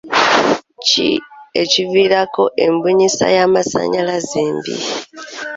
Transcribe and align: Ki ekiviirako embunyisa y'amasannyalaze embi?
Ki 0.87 1.09
ekiviirako 1.61 2.43
embunyisa 2.65 3.25
y'amasannyalaze 3.35 4.35
embi? 4.49 4.75